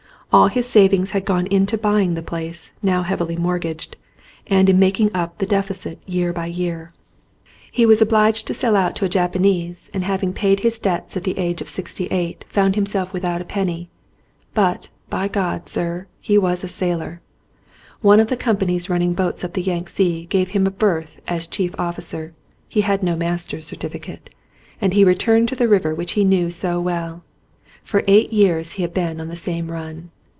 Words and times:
All 0.33 0.47
his 0.47 0.65
savings 0.65 1.11
had 1.11 1.25
gone 1.25 1.45
into 1.47 1.77
buying 1.77 2.13
the 2.13 2.21
place, 2.21 2.71
now 2.81 3.03
heavily 3.03 3.35
mortgaged, 3.35 3.97
and 4.47 4.69
in 4.69 4.79
making 4.79 5.11
up 5.13 5.39
the 5.39 5.45
deficit 5.45 5.99
year 6.07 6.31
by 6.31 6.45
year. 6.45 6.93
He 7.69 7.85
was 7.85 7.99
180 7.99 8.01
THE 8.01 8.07
OLD 8.07 8.07
TIMER 8.07 8.07
obliged 8.17 8.47
to 8.47 8.53
sell 8.53 8.75
out 8.77 8.95
to 8.95 9.03
a 9.03 9.09
Japanese 9.09 9.91
and 9.93 10.05
haying 10.05 10.31
paid 10.31 10.61
his 10.61 10.79
debts 10.79 11.17
at 11.17 11.25
the 11.25 11.37
age 11.37 11.59
of 11.59 11.67
sixty 11.67 12.05
eight 12.11 12.45
found 12.47 12.75
him 12.75 12.85
self 12.85 13.11
without 13.11 13.41
a 13.41 13.43
penny. 13.43 13.89
But, 14.53 14.87
by 15.09 15.27
God, 15.27 15.67
sir, 15.67 16.07
he 16.21 16.37
was 16.37 16.63
a 16.63 16.69
sailor. 16.69 17.19
One 17.99 18.21
of 18.21 18.29
the 18.29 18.37
companies 18.37 18.89
running 18.89 19.13
boats 19.13 19.43
up 19.43 19.51
the 19.51 19.61
Yangtze, 19.61 20.27
gave 20.27 20.51
him 20.51 20.65
a 20.65 20.71
berth 20.71 21.19
as 21.27 21.45
chief 21.45 21.75
officer— 21.77 22.31
he 22.69 22.79
had 22.87 23.03
no 23.03 23.17
master's 23.17 23.65
certificate— 23.67 24.29
and 24.81 24.93
he 24.93 25.03
returned 25.03 25.49
to 25.49 25.57
the 25.57 25.67
river 25.67 25.93
which 25.93 26.13
he 26.13 26.23
knew 26.23 26.49
so 26.49 26.79
well. 26.79 27.21
For 27.83 28.05
eight 28.07 28.31
years 28.31 28.71
he 28.73 28.81
had 28.83 28.93
been 28.93 29.19
on 29.19 29.27
the 29.27 29.35
same 29.35 29.69
run. 29.69 30.09